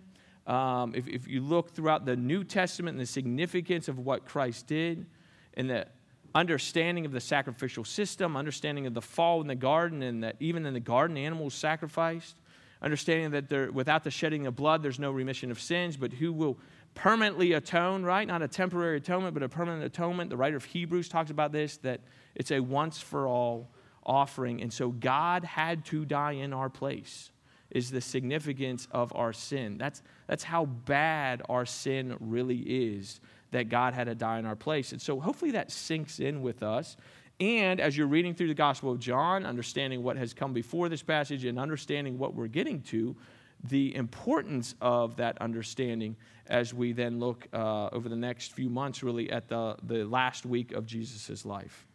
[0.47, 4.67] um, if, if you look throughout the New Testament and the significance of what Christ
[4.67, 5.07] did,
[5.55, 5.87] and the
[6.35, 10.67] understanding of the sacrificial system, understanding of the fall in the garden, and that even
[10.67, 12.37] in the garden, animals sacrificed,
[12.83, 16.33] understanding that there, without the shedding of blood, there's no remission of sins, but who
[16.33, 16.59] will
[16.95, 18.27] permanently atone, right?
[18.27, 20.31] Not a temporary atonement, but a permanent atonement.
[20.31, 22.01] The writer of Hebrews talks about this, that
[22.35, 23.71] it's a once for all
[24.05, 24.63] offering.
[24.63, 27.31] And so God had to die in our place,
[27.71, 29.77] is the significance of our sin.
[29.77, 33.21] That's, that's how bad our sin really is
[33.57, 34.93] that God had to die in our place.
[34.93, 36.97] And so hopefully that sinks in with us.
[37.41, 41.03] And as you're reading through the Gospel of John, understanding what has come before this
[41.03, 43.17] passage and understanding what we're getting to,
[43.65, 46.17] the importance of that understanding
[46.49, 50.45] as we then look uh, over the next few months, really, at the, the last
[50.45, 51.87] week of Jesus' life.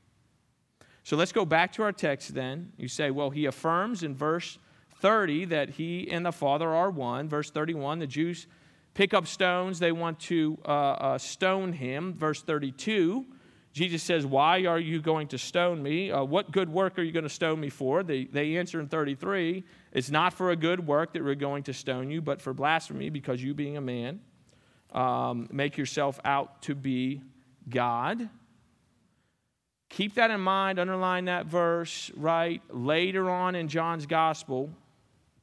[1.03, 2.73] So let's go back to our text then.
[2.77, 4.57] You say, well, he affirms in verse
[4.95, 7.29] 30 that he and the Father are one.
[7.29, 8.47] Verse 31, the Jews
[8.93, 9.79] pick up stones.
[9.79, 12.13] They want to uh, uh, stone him.
[12.13, 13.25] Verse 32,
[13.73, 16.11] Jesus says, Why are you going to stone me?
[16.11, 18.03] Uh, what good work are you going to stone me for?
[18.03, 21.73] They, they answer in 33, It's not for a good work that we're going to
[21.73, 24.19] stone you, but for blasphemy, because you, being a man,
[24.91, 27.21] um, make yourself out to be
[27.69, 28.29] God.
[29.89, 32.61] Keep that in mind, underline that verse, right?
[32.69, 34.69] Later on in John's gospel,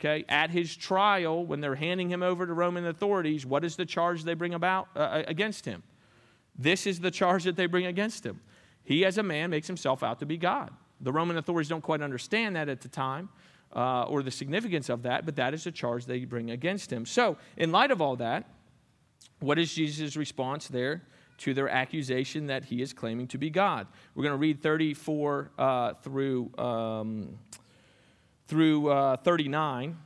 [0.00, 3.84] Okay, at his trial, when they're handing him over to Roman authorities, what is the
[3.84, 5.82] charge they bring about uh, uh, against him?
[6.56, 8.40] This is the charge that they bring against him.
[8.84, 10.70] He, as a man, makes himself out to be God.
[11.00, 13.28] The Roman authorities don't quite understand that at the time
[13.74, 17.04] uh, or the significance of that, but that is the charge they bring against him.
[17.04, 18.48] So, in light of all that,
[19.40, 21.02] what is Jesus' response there
[21.38, 23.88] to their accusation that he is claiming to be God?
[24.14, 26.56] We're going to read 34 uh, through.
[26.56, 27.38] Um,
[28.48, 29.96] through uh, 39.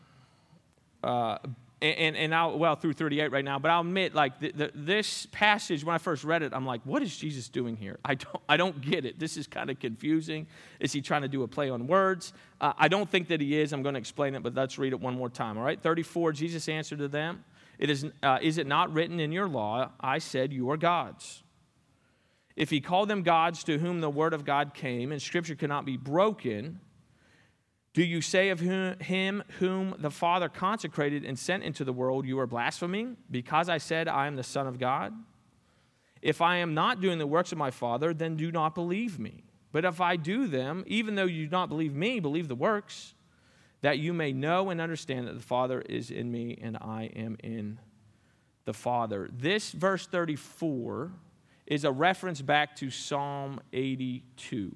[1.02, 1.38] Uh,
[1.80, 5.26] and, and I'll, well, through 38 right now, but I'll admit, like, the, the, this
[5.32, 7.98] passage, when I first read it, I'm like, what is Jesus doing here?
[8.04, 9.18] I don't, I don't get it.
[9.18, 10.46] This is kind of confusing.
[10.78, 12.34] Is he trying to do a play on words?
[12.60, 13.72] Uh, I don't think that he is.
[13.72, 15.80] I'm going to explain it, but let's read it one more time, all right?
[15.80, 17.44] 34, Jesus answered to them,
[17.80, 21.42] it is, uh, is it not written in your law, I said, you are gods?
[22.54, 25.84] If he called them gods to whom the word of God came, and scripture cannot
[25.84, 26.78] be broken,
[27.94, 32.38] do you say of him whom the Father consecrated and sent into the world, You
[32.38, 35.12] are blaspheming, because I said, I am the Son of God?
[36.22, 39.44] If I am not doing the works of my Father, then do not believe me.
[39.72, 43.14] But if I do them, even though you do not believe me, believe the works,
[43.82, 47.36] that you may know and understand that the Father is in me and I am
[47.42, 47.78] in
[48.64, 49.28] the Father.
[49.32, 51.12] This verse 34
[51.66, 54.74] is a reference back to Psalm 82.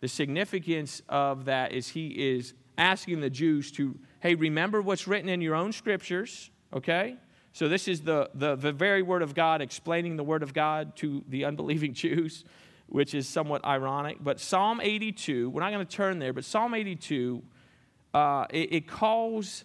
[0.00, 5.28] The significance of that is he is asking the Jews to, hey, remember what's written
[5.28, 7.16] in your own scriptures, okay?
[7.52, 10.96] So this is the, the, the very word of God explaining the word of God
[10.96, 12.44] to the unbelieving Jews,
[12.86, 14.18] which is somewhat ironic.
[14.20, 17.42] But Psalm 82, we're not going to turn there, but Psalm 82,
[18.14, 19.64] uh, it, it calls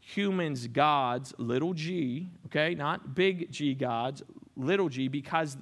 [0.00, 2.74] humans gods, little g, okay?
[2.74, 4.22] Not big G gods,
[4.56, 5.56] little g, because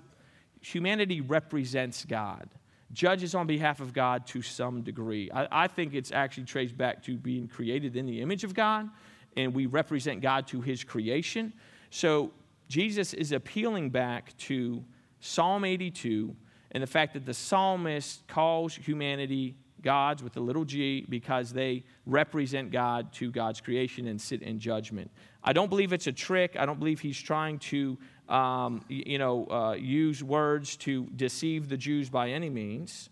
[0.62, 2.48] humanity represents God
[2.92, 5.30] judges on behalf of God to some degree.
[5.32, 8.88] I, I, think it's actually traced back to being created in the image of God,
[9.36, 11.52] and we represent God to his creation.
[11.90, 12.32] So
[12.68, 14.84] Jesus is appealing back to
[15.20, 16.34] Psalm 82
[16.72, 21.84] and the fact that the psalmist calls humanity gods with a little g because they
[22.04, 25.10] represent God to God's creation and sit in judgment.
[25.42, 26.56] I don't believe it's a trick.
[26.58, 27.96] I don't believe he's trying to
[28.28, 33.10] um, you know, uh, use words to deceive the Jews by any means,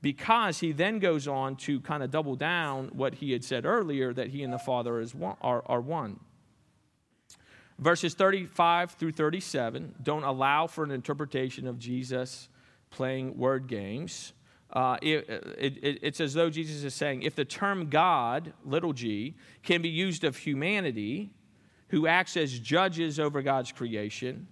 [0.00, 4.12] because he then goes on to kind of double down what he had said earlier
[4.12, 6.20] that he and the Father is one, are, are one.
[7.78, 12.48] Verses 35 through 37 don't allow for an interpretation of Jesus
[12.90, 14.34] playing word games.
[14.72, 19.34] Uh, it, it, it's as though Jesus is saying if the term God, little g,
[19.62, 21.30] can be used of humanity,
[21.88, 24.48] who acts as judges over God's creation,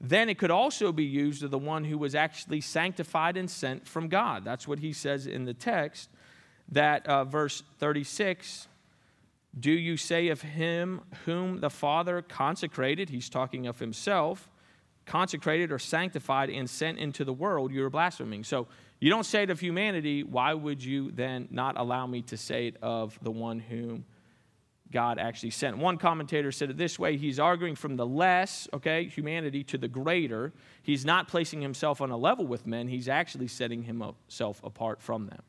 [0.00, 3.86] then it could also be used of the one who was actually sanctified and sent
[3.86, 4.44] from God.
[4.44, 6.08] That's what he says in the text,
[6.70, 8.68] that uh, verse 36
[9.58, 13.10] Do you say of him whom the Father consecrated?
[13.10, 14.48] He's talking of himself,
[15.04, 18.44] consecrated or sanctified and sent into the world, you're blaspheming.
[18.44, 18.68] So
[19.00, 20.22] you don't say it of humanity.
[20.22, 24.04] Why would you then not allow me to say it of the one whom
[24.90, 25.76] God actually sent.
[25.78, 29.88] One commentator said it this way He's arguing from the less, okay, humanity, to the
[29.88, 30.52] greater.
[30.82, 35.26] He's not placing himself on a level with men, he's actually setting himself apart from
[35.26, 35.42] them.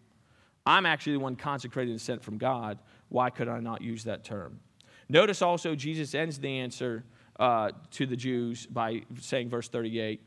[0.65, 2.79] I'm actually the one consecrated and sent from God.
[3.07, 4.59] Why could I not use that term?
[5.07, 7.03] Notice also, Jesus ends the answer
[7.39, 10.21] uh, to the Jews by saying, verse 38,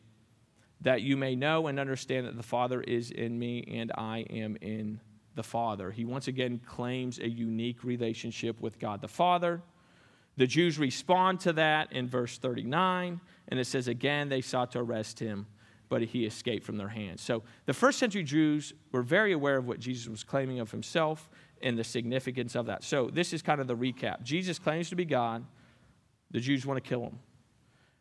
[0.80, 4.56] that you may know and understand that the Father is in me and I am
[4.60, 5.00] in
[5.34, 5.90] the Father.
[5.90, 9.62] He once again claims a unique relationship with God the Father.
[10.36, 14.78] The Jews respond to that in verse 39, and it says, Again, they sought to
[14.78, 15.46] arrest him,
[15.88, 17.20] but he escaped from their hands.
[17.20, 21.28] So the first century Jews were very aware of what Jesus was claiming of himself
[21.60, 22.82] and the significance of that.
[22.82, 24.22] So this is kind of the recap.
[24.22, 25.44] Jesus claims to be God,
[26.30, 27.18] the Jews want to kill him.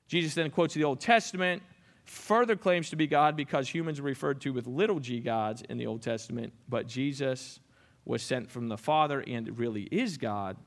[0.07, 1.61] Jesus then quotes the Old Testament
[2.05, 5.77] further claims to be God because humans are referred to with little g gods in
[5.77, 7.59] the Old Testament, but Jesus
[8.05, 10.57] was sent from the Father and really is God,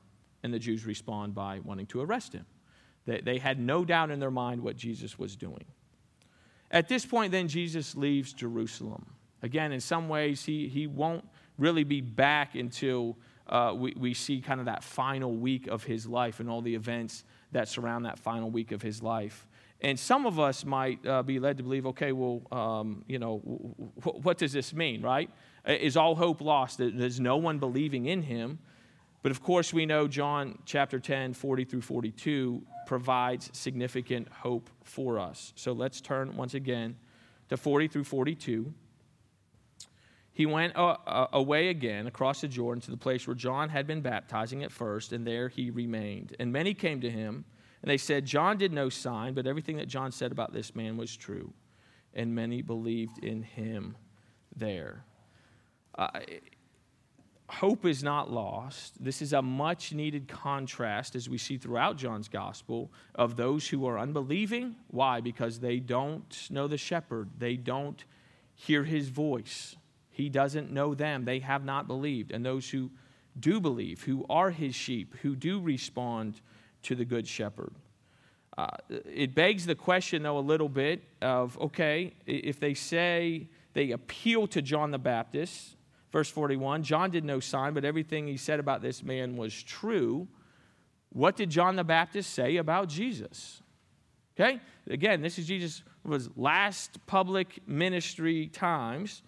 [0.43, 2.47] and the Jews respond by wanting to arrest him.
[3.07, 5.65] They, they had no doubt in their mind what Jesus was doing.
[6.71, 9.07] At this point, then, Jesus leaves Jerusalem.
[9.43, 11.25] Again, in some ways, he, he won't
[11.59, 13.17] really be back until
[13.47, 16.75] uh, we, we see kind of that final week of his life and all the
[16.75, 19.47] events that surround that final week of his life.
[19.85, 23.43] And some of us might uh, be led to believe, okay, well, um, you know,
[23.45, 25.31] w- w- what does this mean, right?
[25.67, 26.79] Is all hope lost?
[26.79, 28.61] There's no one believing in him.
[29.23, 35.19] But of course, we know John chapter 10, 40 through 42 provides significant hope for
[35.19, 35.53] us.
[35.55, 36.97] So let's turn once again
[37.51, 38.73] to 40 through 42.
[40.33, 43.87] He went uh, uh, away again across the Jordan to the place where John had
[43.87, 46.35] been baptizing at first, and there he remained.
[46.41, 47.45] And many came to him
[47.85, 50.97] and they said, John did no sign, but everything that John said about this man
[50.97, 51.53] was true.
[52.15, 53.99] And many believed in him
[54.57, 55.05] there.
[55.95, 56.09] Uh,
[57.51, 59.05] hope is not lost.
[59.05, 63.85] This is a much needed contrast, as we see throughout John's gospel, of those who
[63.85, 64.77] are unbelieving.
[64.89, 65.21] Why?
[65.21, 68.03] Because they don't know the shepherd, they don't
[68.55, 69.77] hear his voice.
[70.09, 72.31] He doesn't know them, they have not believed.
[72.31, 72.93] And those who
[73.39, 76.41] do believe, who are his sheep, who do respond
[76.85, 77.73] to the Good Shepherd.
[78.57, 83.91] Uh, it begs the question, though, a little bit of okay, if they say they
[83.91, 85.77] appeal to John the Baptist,
[86.13, 90.29] verse 41, John did no sign, but everything he said about this man was true.
[91.11, 93.61] What did John the Baptist say about Jesus?
[94.39, 99.23] Okay, again, this is Jesus' was last public ministry times.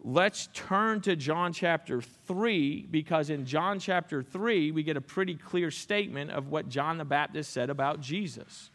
[0.00, 5.34] Let's turn to John chapter 3 because in John chapter 3, we get a pretty
[5.34, 8.70] clear statement of what John the Baptist said about Jesus.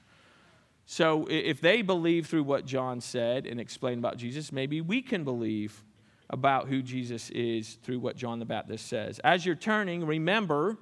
[0.86, 5.24] So if they believe through what John said and explained about Jesus, maybe we can
[5.24, 5.82] believe
[6.30, 9.20] about who Jesus is through what John the Baptist says.
[9.20, 10.78] As you're turning, remember,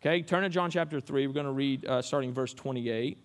[0.00, 1.26] okay, turn to John chapter 3.
[1.26, 3.18] We're going to read uh, starting verse 28.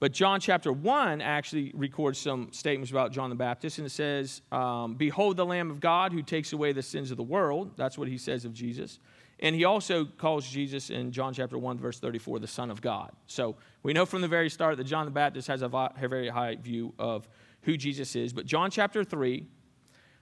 [0.00, 4.42] But John chapter 1 actually records some statements about John the Baptist, and it says,
[4.52, 7.72] um, Behold the Lamb of God who takes away the sins of the world.
[7.76, 9.00] That's what he says of Jesus.
[9.40, 13.10] And he also calls Jesus in John chapter 1, verse 34, the Son of God.
[13.26, 16.56] So we know from the very start that John the Baptist has a very high
[16.56, 17.28] view of
[17.62, 18.32] who Jesus is.
[18.32, 19.46] But John chapter 3,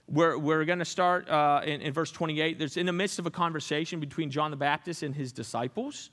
[0.07, 2.57] we're, we're going to start uh, in, in verse 28.
[2.57, 6.11] There's in the midst of a conversation between John the Baptist and his disciples.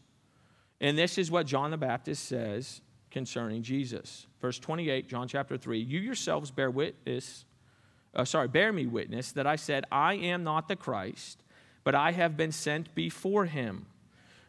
[0.80, 2.80] And this is what John the Baptist says
[3.14, 4.26] concerning Jesus.
[4.42, 7.46] Verse 28, John chapter 3 You yourselves bear witness,
[8.14, 11.38] uh, sorry, bear me witness that I said, I am not the Christ
[11.84, 13.86] but I have been sent before him.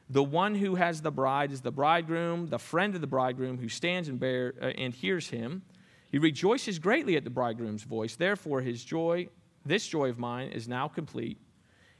[0.10, 3.70] The one who has the bride is the bridegroom, the friend of the bridegroom who
[3.70, 5.64] stands and, bear, uh, and hears him.
[6.12, 8.16] He rejoices greatly at the bridegroom's voice.
[8.16, 9.28] Therefore, his joy,
[9.66, 11.38] this joy of mine, is now complete.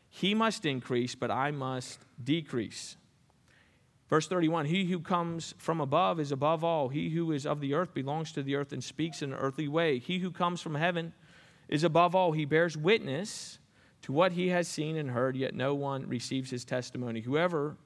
[0.10, 2.96] He must increase, but I must decrease.
[4.10, 6.90] Verse 31 He who comes from above is above all.
[6.90, 9.68] He who is of the earth belongs to the earth and speaks in an earthly
[9.68, 10.00] way.
[10.00, 11.14] He who comes from heaven
[11.68, 12.32] is above all.
[12.32, 13.60] He bears witness
[14.04, 17.22] to what he has seen and heard, yet no one receives his testimony.
[17.22, 17.78] Whoever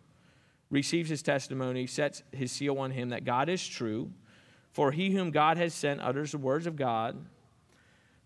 [0.70, 4.12] receives his testimony sets his seal on him that God is true.
[4.72, 7.26] For he whom God has sent utters the words of God.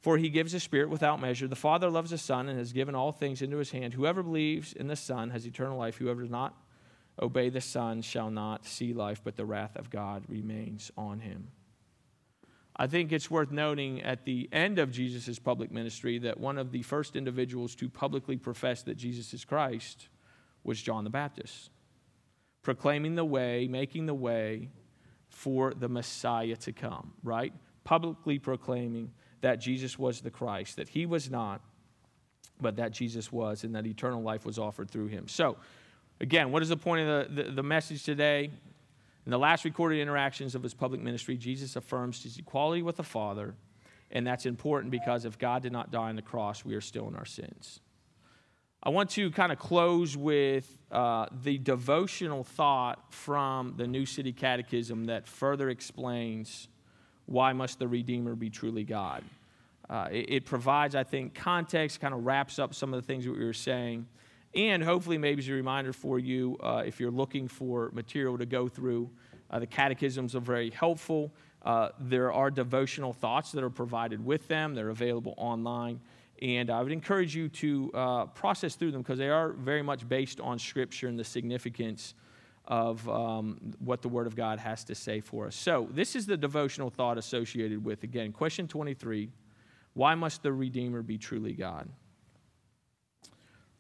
[0.01, 1.47] For he gives a spirit without measure.
[1.47, 3.93] The Father loves the Son and has given all things into his hand.
[3.93, 5.95] Whoever believes in the Son has eternal life.
[5.95, 6.57] Whoever does not
[7.21, 11.49] obey the Son shall not see life, but the wrath of God remains on him.
[12.75, 16.71] I think it's worth noting at the end of Jesus' public ministry that one of
[16.71, 20.07] the first individuals to publicly profess that Jesus is Christ
[20.63, 21.69] was John the Baptist,
[22.63, 24.69] proclaiming the way, making the way
[25.29, 27.53] for the Messiah to come, right?
[27.83, 29.11] Publicly proclaiming
[29.41, 31.61] that Jesus was the Christ, that he was not,
[32.59, 35.27] but that Jesus was, and that eternal life was offered through him.
[35.27, 35.57] So,
[36.19, 38.49] again, what is the point of the, the, the message today?
[39.25, 43.03] In the last recorded interactions of his public ministry, Jesus affirms his equality with the
[43.03, 43.55] Father,
[44.11, 47.07] and that's important because if God did not die on the cross, we are still
[47.07, 47.79] in our sins.
[48.85, 54.33] I want to kind of close with uh, the devotional thought from the New City
[54.33, 56.67] Catechism that further explains
[57.25, 59.23] why must the Redeemer be truly God.
[59.89, 63.23] Uh, it, it, provides, I think, context, kind of wraps up some of the things
[63.23, 64.05] that we were saying.
[64.55, 68.45] And hopefully, maybe as a reminder for you, uh, if you're looking for material to
[68.45, 69.09] go through,
[69.49, 71.31] uh, the catechisms are very helpful.
[71.63, 75.99] Uh, there are devotional thoughts that are provided with them, they're available online.
[76.41, 80.07] And I would encourage you to uh, process through them because they are very much
[80.07, 82.15] based on Scripture and the significance
[82.65, 85.55] of um, what the Word of God has to say for us.
[85.55, 89.29] So, this is the devotional thought associated with, again, question 23
[89.93, 91.89] Why must the Redeemer be truly God?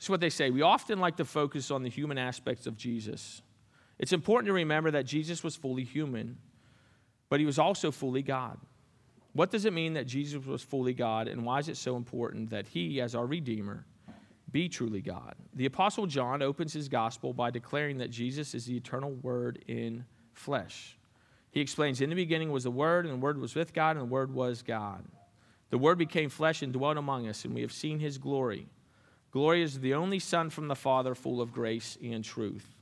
[0.03, 0.49] It's what they say.
[0.49, 3.41] We often like to focus on the human aspects of Jesus.
[3.97, 6.39] It's important to remember that Jesus was fully human,
[7.29, 8.57] but he was also fully God.
[9.31, 12.49] What does it mean that Jesus was fully God, and why is it so important
[12.49, 13.85] that he, as our Redeemer,
[14.51, 15.35] be truly God?
[15.53, 20.03] The Apostle John opens his gospel by declaring that Jesus is the eternal Word in
[20.33, 20.97] flesh.
[21.51, 24.01] He explains, In the beginning was the Word, and the Word was with God, and
[24.01, 25.05] the Word was God.
[25.69, 28.67] The Word became flesh and dwelt among us, and we have seen his glory
[29.33, 32.75] Glory is the only Son from the Father, full of grace and truth.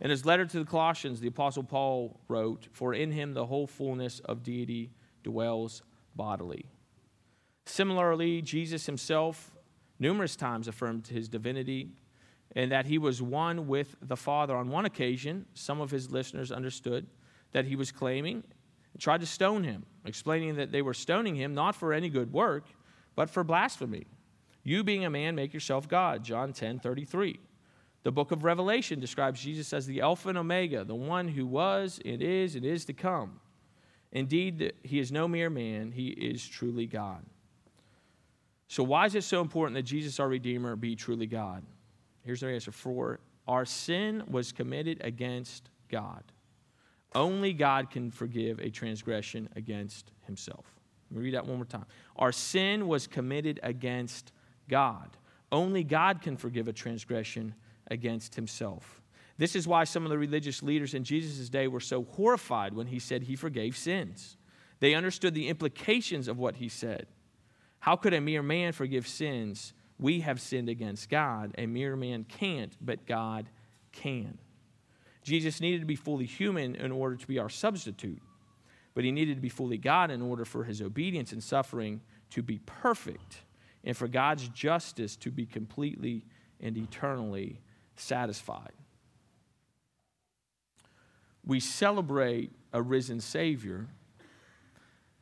[0.00, 3.68] In his letter to the Colossians, the Apostle Paul wrote, For in him the whole
[3.68, 4.90] fullness of deity
[5.22, 5.82] dwells
[6.16, 6.66] bodily.
[7.66, 9.52] Similarly, Jesus himself
[10.00, 11.90] numerous times affirmed his divinity
[12.56, 14.56] and that he was one with the Father.
[14.56, 17.06] On one occasion, some of his listeners understood
[17.52, 18.42] that he was claiming
[18.92, 22.32] and tried to stone him, explaining that they were stoning him not for any good
[22.32, 22.64] work,
[23.14, 24.06] but for blasphemy.
[24.64, 26.22] You being a man, make yourself God.
[26.24, 27.40] John 10 33.
[28.04, 32.00] The book of Revelation describes Jesus as the Alpha and Omega, the one who was,
[32.04, 33.40] and is, and is to come.
[34.10, 37.24] Indeed, he is no mere man, he is truly God.
[38.68, 41.62] So, why is it so important that Jesus, our Redeemer, be truly God?
[42.24, 46.24] Here's the answer For our sin was committed against God.
[47.14, 50.64] Only God can forgive a transgression against himself.
[51.10, 51.84] Let me read that one more time.
[52.16, 54.32] Our sin was committed against
[54.68, 55.16] God.
[55.50, 57.54] Only God can forgive a transgression
[57.90, 59.02] against himself.
[59.38, 62.86] This is why some of the religious leaders in Jesus' day were so horrified when
[62.86, 64.36] he said he forgave sins.
[64.80, 67.06] They understood the implications of what he said.
[67.80, 69.74] How could a mere man forgive sins?
[69.98, 71.54] We have sinned against God.
[71.58, 73.48] A mere man can't, but God
[73.92, 74.38] can.
[75.22, 78.20] Jesus needed to be fully human in order to be our substitute,
[78.94, 82.00] but he needed to be fully God in order for his obedience and suffering
[82.30, 83.42] to be perfect
[83.84, 86.24] and for God's justice to be completely
[86.60, 87.60] and eternally
[87.96, 88.72] satisfied.
[91.44, 93.88] We celebrate a risen Savior,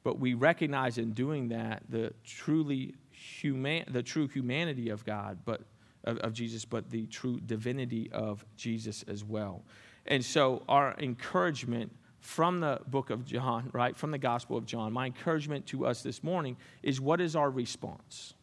[0.03, 5.63] but we recognize in doing that the truly human, the true humanity of God, but
[6.05, 9.63] of, of Jesus, but the true divinity of Jesus as well.
[10.07, 14.93] And so, our encouragement from the book of John, right, from the Gospel of John,
[14.93, 18.35] my encouragement to us this morning is what is our response?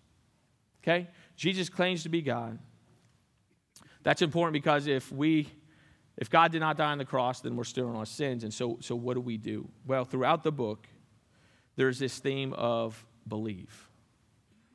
[0.88, 1.08] Okay?
[1.36, 2.58] Jesus claims to be God.
[4.04, 5.50] That's important because if we
[6.18, 8.44] if God did not die on the cross, then we're still in our sins.
[8.44, 9.70] And so, so what do we do?
[9.86, 10.88] Well, throughout the book,
[11.76, 13.92] there's this theme of believe,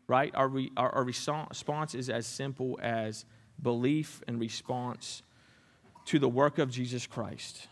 [0.07, 0.33] right?
[0.37, 3.25] Our, re, our, our response is as simple as
[3.61, 5.25] belief and response
[6.05, 7.67] to the work of Jesus Christ.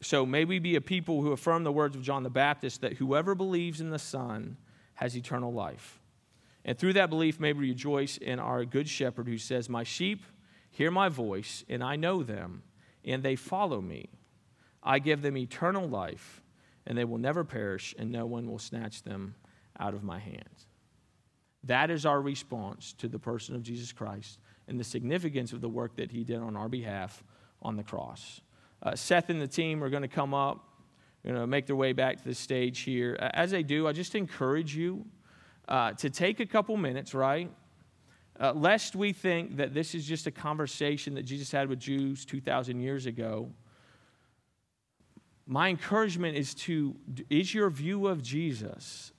[0.00, 2.94] So may we be a people who affirm the words of John the Baptist that
[2.94, 4.56] whoever believes in the Son
[4.94, 6.01] has eternal life.
[6.64, 10.24] And through that belief, may we rejoice in our good shepherd who says, My sheep
[10.70, 12.62] hear my voice, and I know them
[13.04, 14.08] and they follow me.
[14.82, 16.42] I give them eternal life,
[16.86, 19.34] and they will never perish, and no one will snatch them
[19.78, 20.66] out of my hands.
[21.64, 25.68] That is our response to the person of Jesus Christ and the significance of the
[25.68, 27.22] work that he did on our behalf
[27.60, 28.40] on the cross.
[28.82, 30.68] Uh, Seth and the team are going to come up,
[31.22, 33.16] you know, make their way back to the stage here.
[33.32, 35.06] As they do, I just encourage you
[35.68, 37.50] uh, to take a couple minutes, right?
[38.40, 42.24] uh, lest we think that this is just a conversation that Jesus had with Jews
[42.24, 43.50] 2,000 years ago.
[45.46, 46.96] My encouragement is to
[47.28, 49.12] is your view of Jesus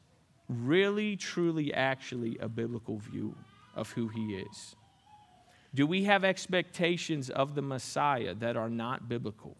[0.50, 3.36] really, truly, actually a biblical view
[3.76, 4.76] of who he is?
[5.74, 9.58] Do we have expectations of the Messiah that are not biblical?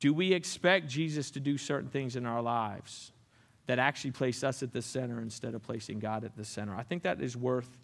[0.00, 3.12] Do we expect Jesus to do certain things in our lives
[3.66, 6.74] that actually place us at the center instead of placing God at the center?
[6.74, 7.78] I think that is worth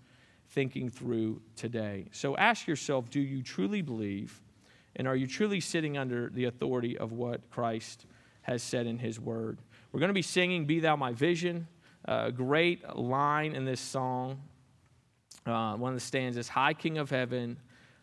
[0.50, 2.06] thinking through today.
[2.12, 4.40] So ask yourself do you truly believe?
[4.96, 8.06] And are you truly sitting under the authority of what Christ
[8.42, 9.58] has said in his word?
[9.92, 11.66] We're going to be singing Be Thou My Vision,
[12.06, 14.40] a great line in this song.
[15.44, 17.58] Uh, one of the stanzas is High King of Heaven,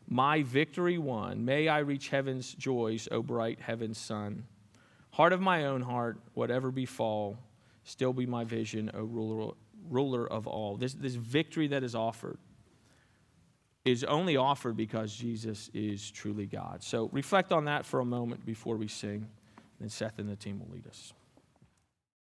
[0.07, 1.43] my victory won.
[1.45, 4.45] May I reach heaven's joys, O bright heaven's sun.
[5.11, 7.37] Heart of my own heart, whatever befall,
[7.83, 9.53] still be my vision, O ruler,
[9.89, 10.77] ruler of all.
[10.77, 12.37] This, this victory that is offered
[13.85, 16.81] is only offered because Jesus is truly God.
[16.81, 19.27] So reflect on that for a moment before we sing,
[19.79, 21.13] and Seth and the team will lead us.